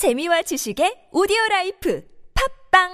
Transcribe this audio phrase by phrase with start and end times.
[0.00, 2.00] 재미와 지식의 오디오 라이프
[2.72, 2.88] 팟빵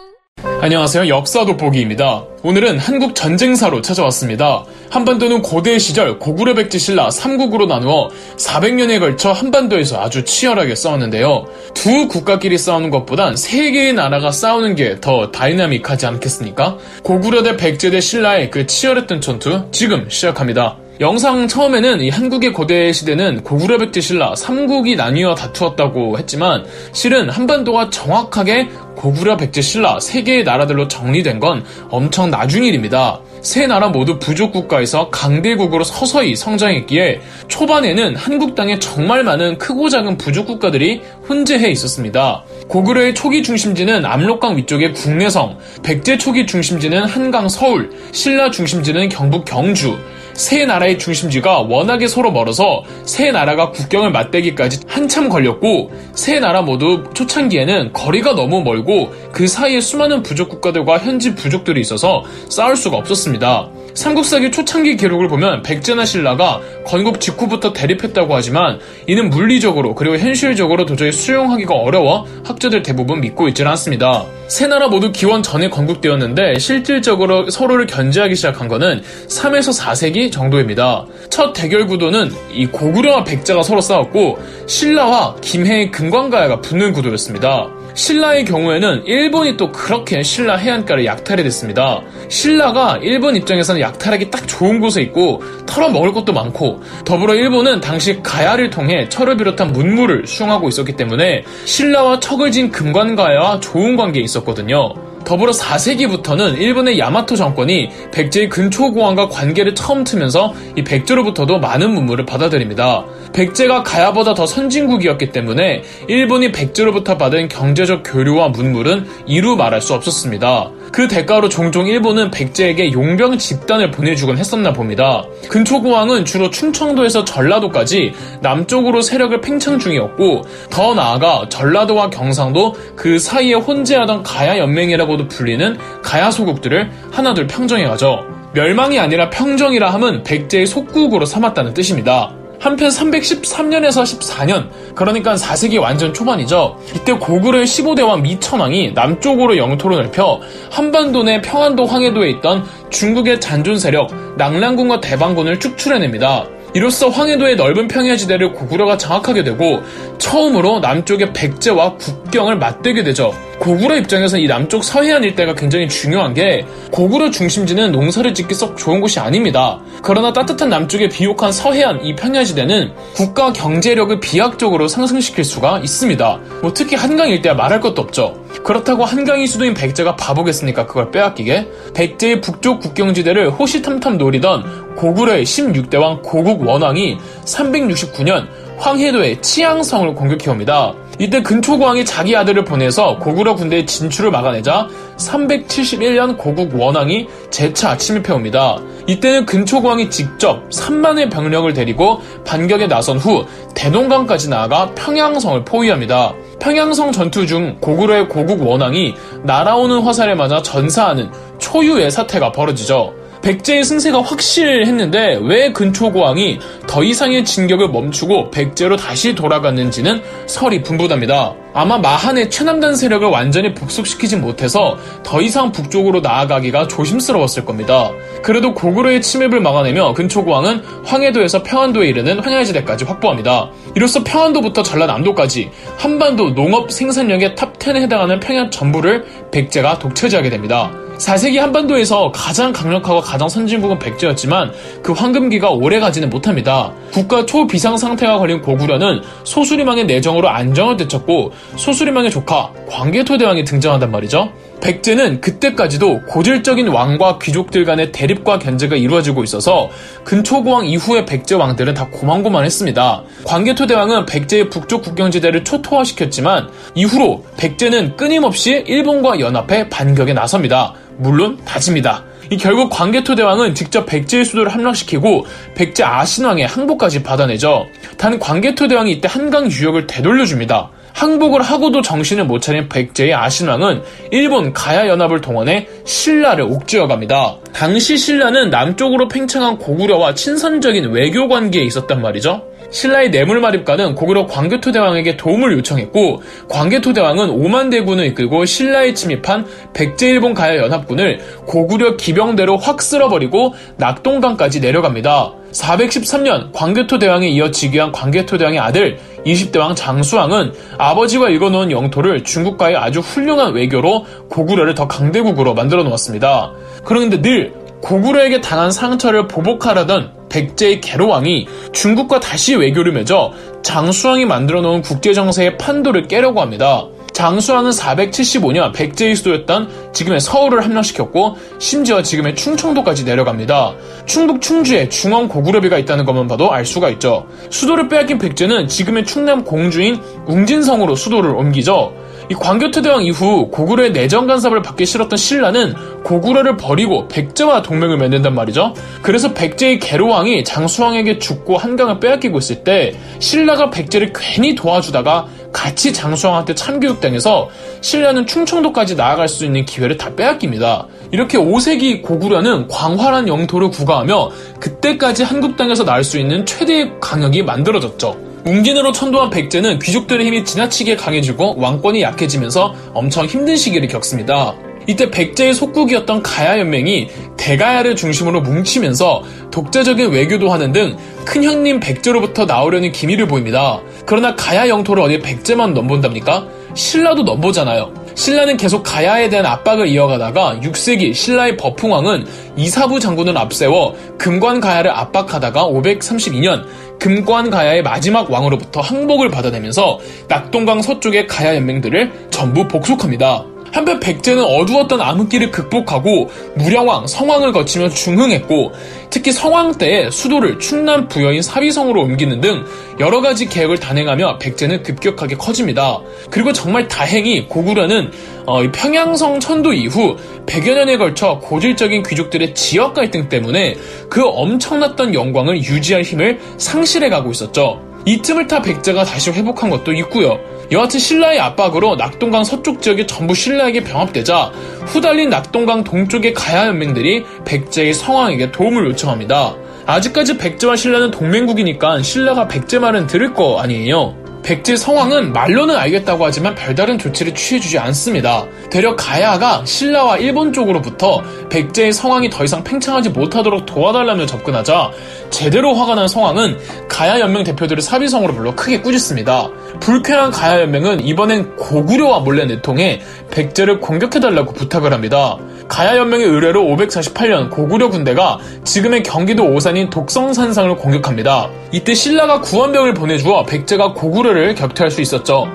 [0.61, 1.07] 안녕하세요.
[1.07, 2.25] 역사 돋보기입니다.
[2.43, 4.65] 오늘은 한국 전쟁사로 찾아왔습니다.
[4.91, 11.47] 한반도는 고대 시절 고구려 백제 신라 3국으로 나누어 400년에 걸쳐 한반도에서 아주 치열하게 싸웠는데요.
[11.75, 16.77] 두 국가끼리 싸우는 것보단 세 개의 나라가 싸우는 게 더 다이나믹하지 않겠습니까?
[17.05, 20.77] 고구려 대 백제 대 신라의 그 치열했던 전투 지금 시작합니다.
[20.99, 27.91] 영상 처음에는 이 한국의 고대 시대는 고구려 백제 신라 3국이 나뉘어 다투었다고 했지만 실은 한반도가
[27.91, 33.21] 정확하게 고구려 백제 신라 세 개의 나라들로 정리된 건 엄청 나중 일입니다.
[33.43, 40.17] 세 나라 모두 부족 국가에서 강대국으로 서서히 성장했기에 초반에는 한국 땅에 정말 많은 크고 작은
[40.17, 42.43] 부족 국가들이 혼재해 있었습니다.
[42.69, 49.99] 고구려의 초기 중심지는 압록강 위쪽의 국내성, 백제 초기 중심지는 한강 서울, 신라 중심지는 경북 경주,
[50.37, 57.05] 세 나라의 중심지가 워낙에 서로 멀어서 세 나라가 국경을 맞대기까지 한참 걸렸고 세 나라 모두
[57.15, 63.71] 초창기에는 거리가 너무 멀고 그 사이에 수많은 부족 국가들과 현지 부족들이 있어서 싸울 수가 없었습니다.
[63.97, 71.11] 삼국사기 초창기 기록을 보면 백제나 신라가 건국 직후부터 대립했다고 하지만 이는 물리적으로 그리고 현실적으로 도저히
[71.11, 74.27] 수용하기가 어려워 학자들 대부분 믿고 있지는 않습니다.
[74.49, 81.07] 세 나라 모두 기원 전에 건국되었는데 실질적으로 서로를 견제하기 시작한 것은 3에서 4세기 정도입니다.
[81.31, 87.76] 첫 대결 구도는 이 고구려와 백제가 서로 싸웠고 신라와 김해의 금관가야가 붙는 구도였습니다.
[87.97, 92.03] 신라의 경우에는 일본이 또 그렇게 신라 해안가를 약탈해 댔습니다.
[92.29, 98.23] 신라가 일본 입장에서는 약탈하기 딱 좋은 곳에 있고 털어 먹을 것도 많고 더불어 일본은 당시
[98.23, 105.16] 가야를 통해 철을 비롯한 문물을 수용하고 있었기 때문에 신라와 척을 진 금관가야와 좋은 관계에 있었거든요.
[105.27, 113.05] 더불어 4세기부터는 일본의 야마토 정권이 백제의 근초고왕과 관계를 처음 트면서 이 백제로부터도 많은 문물을 받아들입니다.
[113.33, 120.71] 백제가 가야보다 더 선진국이었기 때문에 일본이 백제로부터 받은 경제적 교류와 문물은 이루 말할 수 없었습니다.
[120.93, 125.25] 그 대가로 종종 일본은 백제에게 용병 집단을 보내주곤 했었나 봅니다.
[125.49, 134.23] 근초고왕은 주로 충청도에서 전라도까지 남쪽으로 세력을 팽창 중이었고 더 나아가 전라도와 경상도 그 사이에 혼재하던
[134.23, 138.37] 가야 연맹이라고도 불리는 가야 소국들을 하나둘 평정해가죠.
[138.55, 142.33] 멸망이 아니라 평정이라 함은 백제의 속국으로 삼았다는 뜻입니다.
[142.59, 146.79] 한편 313년에서 14년, 그러니까 4세기 완전 초반이죠.
[146.95, 150.41] 이때 고구려의 15대왕 미천왕이 남쪽으로 영토를 넓혀
[150.71, 156.47] 한반도 내 평안도 황해도에 있던 중국의 잔존 세력 낭랑군과 대방군을 축출해냅니다.
[156.75, 159.81] 이로써 황해도의 넓은 평야지대를 고구려가 장악하게 되고
[160.19, 163.35] 처음으로 남쪽의 백제와 국경을 맞대게 되죠.
[163.59, 169.01] 고구려 입장에서 이 남쪽 서해안 일대가 굉장히 중요한 게 고구려 중심지는 농사를 짓기 썩 좋은
[169.01, 169.81] 곳이 아닙니다.
[170.03, 176.41] 그러나 따뜻한 남쪽의 비옥한 서해안 이 평야지대는 국가 경제력을 비약적으로 상승시킬 수가 있습니다.
[176.63, 178.45] 뭐 특히 한강 일대야 말할 것도 없죠.
[178.63, 180.87] 그렇다고 한강이 수도인 백제가 바보겠습니까?
[180.87, 181.69] 그걸 빼앗기게?
[181.95, 188.49] 백제의 북쪽 국경지대를 호시탐탐 노리던 고구려의 16대왕 고국 원왕이 369년
[188.79, 190.95] 황해도의 치양성을 공격해옵니다.
[191.19, 198.79] 이때 근초고왕이 자기 아들을 보내서 고구려 군대의 진출을 막아내자 371년 고국 원왕이 재차 침입해옵니다.
[199.07, 206.35] 이때는 근초고왕이 직접 3만의 병력을 데리고 반격에 나선 후 대동강까지 나아가 평양성을 포위합니다.
[206.61, 213.15] 평양성 전투 중 고구려의 고국 원왕이 날아오는 화살에 맞아 전사하는 초유의 사태가 벌어지죠.
[213.43, 221.55] 백제의 승세가 확실했는데 왜 근초고왕이 더 이상의 진격을 멈추고 백제로 다시 돌아갔는지는 설이 분분합니다.
[221.75, 228.11] 아마 마한의 최남단 세력을 완전히 복속시키지 못해서 더 이상 북쪽으로 나아가기가 조심스러웠을 겁니다.
[228.43, 233.71] 그래도 고구려의 침입을 막아내며 근초고왕은 황해도에서 평안도에 이르는 황야지대까지 확보합니다.
[233.95, 240.91] 이로써 평안도부터 전라남도까지 한반도 농업 생산력의 탑10에 해당하는 평야 전부를 백제가 독차지하게 됩니다.
[241.19, 244.73] 4세기 한반도에서 가장 강력하고 가장 선진국은 백제였지만
[245.03, 246.93] 그 황금기가 오래 가지는 못합니다.
[247.13, 254.53] 국가 초비상 상태가 걸린 고구려는 소수림왕의 내정으로 안정을 되찾고 소수림왕의 조카 광개토 대왕이 등장한단 말이죠.
[254.81, 259.91] 백제는 그때까지도 고질적인 왕과 귀족들 간의 대립과 견제가 이루어지고 있어서
[260.25, 263.23] 근초고왕 이후의 백제 왕들은 다 고만고만했습니다.
[263.45, 270.95] 광개토대왕은 백제의 북쪽 국경지대를 초토화시켰지만 이후로 백제는 끊임없이 일본과 연합해 반격에 나섭니다.
[271.19, 272.25] 물론 다집니다.
[272.51, 277.87] 이 결국 광개토 대왕은 직접 백제의 수도를 함락시키고 백제 아신왕의 항복까지 받아내죠.
[278.19, 280.91] 단 광개토 대왕이 이때 한강 유역을 되돌려줍니다.
[281.17, 284.03] 항복을 하고도 정신을 못 차린 백제의 아신왕은
[284.33, 287.57] 일본 가야 연합을 동원해 신라를 옥죄어갑니다.
[287.73, 292.63] 당시 신라는 남쪽으로 팽창한 고구려와 친선적인 외교 관계에 있었단 말이죠.
[292.91, 300.55] 신라의 뇌물마립가는 고구려 광개토 대왕에게 도움을 요청했고 광개토 대왕은 5만 대군을 이끌고 신라에 침입한 백제일본
[300.55, 305.53] 가야 연합군을 고구려 기병대로 확 쓸어버리고 낙동강까지 내려갑니다.
[305.73, 312.97] 413년 광개토 대왕에 이어 즉위한 광개토 대왕의 아들 20대 왕 장수왕은 아버지가 읽어놓은 영토를 중국과의
[312.97, 316.73] 아주 훌륭한 외교로 고구려를 더 강대국으로 만들어 놓았습니다.
[317.05, 317.73] 그런데 늘
[318.07, 326.29] 고구려에게 당한 상처를 보복하려던 백제의 개로왕이 중국과 다시 외교를 맺어 장수왕이 만들어 놓은 국제정세의 판도를
[326.29, 327.07] 깨려고 합니다.
[327.33, 333.95] 장수왕은 475년 백제의 수도였던 지금의 서울을 함락시켰고 심지어 지금의 충청도까지 내려갑니다.
[334.25, 337.47] 충북 충주에 중원 고구려비가 있다는 것만 봐도 알 수가 있죠.
[337.71, 342.15] 수도를 빼앗긴 백제는 지금의 충남 공주인 웅진성으로 수도를 옮기죠.
[342.49, 348.55] 이 광교토 대왕 이후 고구려의 내정 간섭을 받기 싫었던 신라는 고구려를 버리고 백제와 동맹을 맺는단
[348.55, 348.95] 말이죠.
[349.23, 356.75] 그래서 백제의 계로왕이 장수왕에게 죽고 한강을 빼앗기고 있을 때 신라가 백제를 괜히 도와주다가 같이 장수왕한테
[356.75, 357.69] 참교육당해서
[358.01, 361.07] 신라는 충청도까지 나아갈 수 있는 기회를 다 빼앗깁니다.
[361.33, 364.51] 이렇게 5세기 고구려는 광활한 영토를 구가하며
[364.81, 368.46] 그때까지 한국 땅에서 나올 수 있는 최대의 강역이 만들어졌죠.
[368.67, 374.75] 웅진으로 천도한 백제는 귀족들의 힘이 지나치게 강해지고 왕권이 약해지면서 엄청 힘든 시기를 겪습니다.
[375.07, 381.17] 이때 백제의 속국이었던 가야 연맹이 대가야를 중심으로 뭉치면서 독자적인 외교도 하는 등
[381.47, 384.01] 큰 형님 백제로부터 나오려는 기미를 보입니다.
[384.27, 386.67] 그러나 가야 영토를 어디 백제만 넘본답니까?
[386.95, 388.13] 신라도 넘보잖아요.
[388.35, 392.47] 신라는 계속 가야에 대한 압박을 이어가다가 6세기 신라의 버풍왕은
[392.77, 396.85] 이사부 장군을 앞세워 금관 가야를 압박하다가 532년
[397.19, 400.19] 금관 가야의 마지막 왕으로부터 항복을 받아내면서
[400.49, 403.76] 낙동강 서쪽의 가야 연맹들을 전부 복속합니다.
[403.93, 408.93] 한편 백제는 어두웠던 암흑기를 극복하고 무량왕, 성왕을 거치며 중흥했고
[409.31, 412.85] 특히 성왕 때에 수도를 충남 부여인 사비성으로 옮기는 등
[413.19, 416.21] 여러 가지 계획을 단행하며 백제는 급격하게 커집니다.
[416.51, 418.31] 그리고 정말 다행히 고구려는
[418.67, 420.37] 어, 평양성 천도 이후
[420.67, 423.97] 100여 년에 걸쳐 고질적인 귀족들의 지역 갈등 때문에
[424.29, 428.03] 그 엄청났던 영광을 유지할 힘을 상실해 가고 있었죠.
[428.25, 430.59] 이 틈을 타 백제가 다시 회복한 것도 있고요.
[430.93, 434.73] 여하튼 신라의 압박으로 낙동강 서쪽 지역이 전부 신라에게 병합되자
[435.07, 439.77] 후달린 낙동강 동쪽의 가야 연맹들이 백제의 성왕에게 도움을 요청합니다.
[440.07, 444.46] 아직까지 백제와 신라는 동맹국이니까 신라가 백제 말은 들을 거 아니에요.
[444.67, 448.67] 백제 성왕은 말로는 알겠다고 하지만 별다른 조치를 취해주지 않습니다.
[448.91, 451.41] 대려 가야가 신라와 일본 쪽으로부터
[451.71, 455.13] 백제의 성왕이 더 이상 팽창하지 못하도록 도와달라며 접근하자
[455.51, 456.79] 제대로 화가 난 성왕은
[457.09, 459.71] 가야 연맹 대표들을 사비성으로 불러 크게 꾸짖습니다.
[460.01, 463.21] 불쾌한 가야 연맹은 이번엔 고구려와 몰래 내통해
[463.53, 465.59] 백제를 공격해달라고 부탁을 합니다.
[465.89, 471.71] 가야 연맹의 의뢰로 548년 고구려 군대가 지금의 경기도 오산인 독성산상을 공격합니다.
[471.93, 475.67] 이때 신라가 구원병을 보내주어 백제가 고구려를 격퇴할 수 있었죠.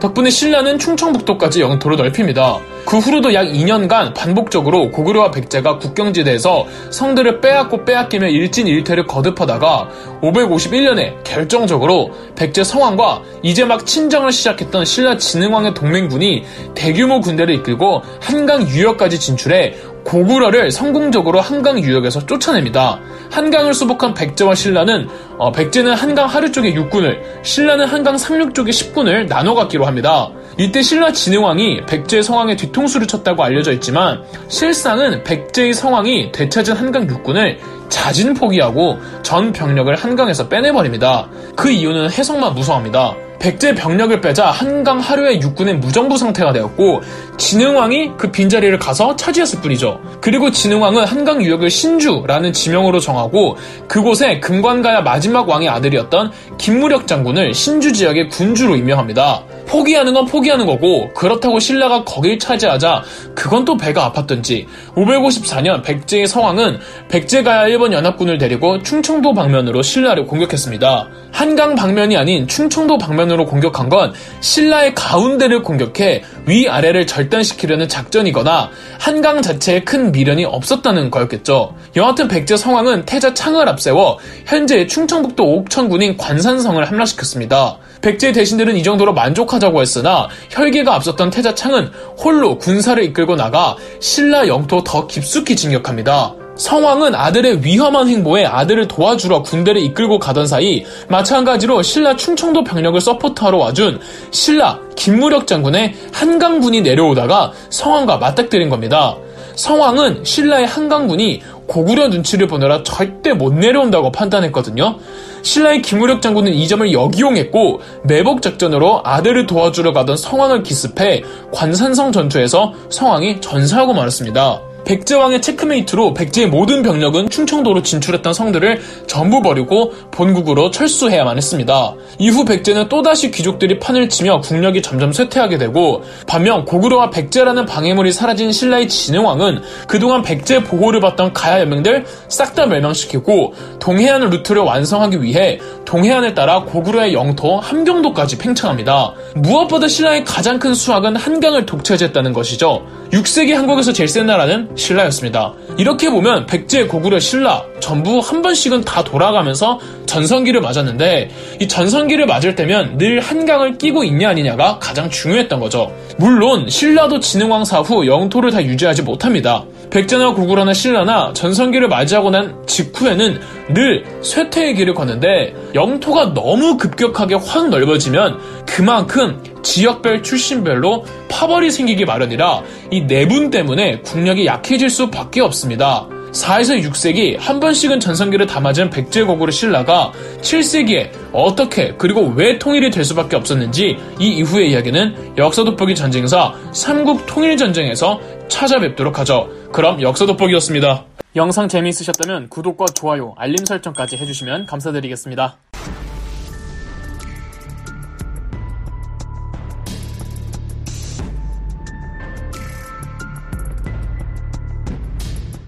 [0.00, 2.58] 덕분에 신라는 충청북도까지 영토를 넓힙니다.
[2.86, 9.88] 그 후로도 약 2년간 반복적으로 고구려와 백제가 국경지대에서 성들을 빼앗고 빼앗기며 일진일퇴를 거듭하다가
[10.22, 16.44] 551년에 결정적으로 백제 성왕과 이제 막 친정을 시작했던 신라 진흥왕의 동맹군이
[16.76, 19.74] 대규모 군대를 이끌고 한강 유역까지 진출해
[20.04, 23.00] 고구려를 성공적으로 한강 유역에서 쫓아냅니다.
[23.32, 25.08] 한강을 수복한 백제와 신라는
[25.38, 30.30] 어, 백제는 한강 하류 쪽의 육군을, 신라는 한강 상륙 쪽의 10군을 나눠 갖기로 합니다.
[30.58, 37.58] 이때 신라 진흥왕이 백제의 성왕의 뒤통수를 쳤다고 알려져 있지만 실상은 백제의 성왕이 되찾은 한강 육군을
[37.90, 41.28] 자진 포기하고 전 병력을 한강에서 빼내버립니다.
[41.54, 43.14] 그 이유는 해석만 무성합니다.
[43.38, 47.02] 백제 병력을 빼자 한강 하류의 육군의 무정부 상태가 되었고
[47.36, 50.00] 진흥왕이 그 빈자리를 가서 차지했을 뿐이죠.
[50.20, 57.92] 그리고 진흥왕은 한강 유역을 신주라는 지명으로 정하고 그곳에 금관가야 마지막 왕의 아들이었던 김무력 장군을 신주
[57.92, 59.44] 지역의 군주로 임명합니다.
[59.66, 63.02] 포기하는 건 포기하는 거고 그렇다고 신라가 거길 차지하자
[63.34, 71.08] 그건 또 배가 아팠던지 554년 백제의 성왕은 백제가야 일본 연합군을 데리고 충청도 방면으로 신라를 공격했습니다.
[71.32, 79.80] 한강 방면이 아닌 충청도 방면으로 공격한 건 신라의 가운데를 공격해 위아래를 절단시키려는 작전이거나 한강 자체에
[79.80, 81.74] 큰 미련이 없었다는 거였겠죠.
[81.96, 87.78] 여하튼 백제 성왕은 태자 창을 앞세워 현재 충청북도 옥천군인 관산성을 함락시켰습니다.
[88.00, 93.76] 백제 대신들은 이 정도로 만족하 자고 했으나 혈기가 앞섰던 태자 창은 홀로 군사를 이끌고 나가
[94.00, 96.34] 신라 영토 더 깊숙이 진격합니다.
[96.56, 103.58] 성왕은 아들의 위험한 행보에 아들을 도와주러 군대를 이끌고 가던 사이 마찬가지로 신라 충청도 병력을 support하러
[103.58, 109.16] 와준 신라 김무력 장군의 한강군이 내려오다가 성왕과 맞닥뜨린 겁니다.
[109.54, 114.98] 성왕은 신라의 한강군이 고구려 눈치를 보느라 절대 못 내려온다고 판단했거든요.
[115.46, 121.22] 신라의 김무력 장군은 이 점을 역이용했고 매복 작전으로 아들을 도와주러 가던 성왕을 기습해
[121.52, 124.60] 관산성 전투에서 성왕이 전사하고 말았습니다.
[124.86, 131.94] 백제왕의 checkmate로 백제의 모든 병력은 충청도로 진출했던 성들을 전부 버리고 본국으로 철수해야만 했습니다.
[132.18, 138.52] 이후 백제는 또다시 귀족들이 판을 치며 국력이 점점 쇠퇴하게 되고 반면 고구려와 백제라는 방해물이 사라진
[138.52, 145.35] 신라의 진흥왕은 그동안 백제 보호를 받던 가야 연맹들 싹 다 멸망시키고 동해안 루트를 완성하기 위해
[145.84, 149.12] 동해안을 따라 고구려의 영토 함경도까지 팽창합니다.
[149.36, 152.82] 무엇보다 신라의 가장 큰 수확은 한강을 독차지했다는 것이죠.
[153.12, 155.54] 6세기 한국에서 제일 센 나라는 신라였습니다.
[155.78, 162.56] 이렇게 보면 백제, 고구려, 신라 전부 한 번씩은 다 돌아가면서 전성기를 맞았는데 이 전성기를 맞을
[162.56, 165.92] 때면 늘 한강을 끼고 있냐 아니냐가 가장 중요했던 거죠.
[166.16, 169.64] 물론 신라도 진흥왕 사 후 영토를 다 유지하지 못합니다.
[169.90, 173.40] 백제나 고구려나 신라나 전성기를 맞이하고 난 직후에는
[173.74, 182.62] 늘 쇠퇴의 길을 걷는데 영토가 너무 급격하게 확 넓어지면 그만큼 지역별 출신별로 파벌이 생기기 마련이라
[182.90, 186.08] 이 내분 때문에 국력이 약해질 수밖에 없습니다.
[186.36, 190.12] 4에서 6세기 한 번씩은 전성기를 다 맞은 백제고구려 신라가
[190.42, 197.26] 7세기에 어떻게 그리고 왜 통일이 될 수밖에 없었는지 이 이후의 이야기는 역사 돋보기 전쟁사 삼국
[197.26, 199.48] 통일 전쟁에서 찾아뵙도록 하죠.
[199.72, 201.04] 그럼 역사 돋보기였습니다.
[201.36, 205.56] 영상 재미있으셨다면 구독과 좋아요, 알림 설정까지 해주시면 감사드리겠습니다.